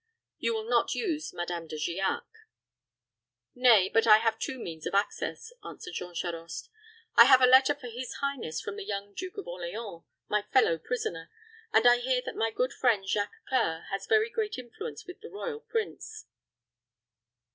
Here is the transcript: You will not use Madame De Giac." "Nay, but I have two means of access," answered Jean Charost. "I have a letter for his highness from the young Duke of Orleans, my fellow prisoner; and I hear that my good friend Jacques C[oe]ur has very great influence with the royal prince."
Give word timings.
You 0.39 0.55
will 0.55 0.67
not 0.67 0.95
use 0.95 1.31
Madame 1.31 1.67
De 1.67 1.75
Giac." 1.77 2.23
"Nay, 3.53 3.87
but 3.87 4.07
I 4.07 4.17
have 4.17 4.39
two 4.39 4.57
means 4.57 4.87
of 4.87 4.95
access," 4.95 5.53
answered 5.63 5.93
Jean 5.93 6.15
Charost. 6.15 6.69
"I 7.15 7.25
have 7.25 7.39
a 7.39 7.45
letter 7.45 7.75
for 7.75 7.85
his 7.85 8.15
highness 8.15 8.59
from 8.61 8.77
the 8.77 8.83
young 8.83 9.13
Duke 9.13 9.37
of 9.37 9.45
Orleans, 9.45 10.01
my 10.27 10.41
fellow 10.41 10.79
prisoner; 10.79 11.29
and 11.71 11.85
I 11.85 11.97
hear 11.97 12.23
that 12.25 12.35
my 12.35 12.49
good 12.49 12.73
friend 12.73 13.05
Jacques 13.07 13.43
C[oe]ur 13.51 13.85
has 13.91 14.07
very 14.07 14.31
great 14.31 14.57
influence 14.57 15.05
with 15.05 15.21
the 15.21 15.29
royal 15.29 15.59
prince." 15.59 16.25